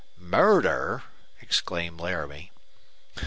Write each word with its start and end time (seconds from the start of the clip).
"Murder!" 0.17 1.03
exclaimed 1.41 1.99
Laramie. 1.99 2.51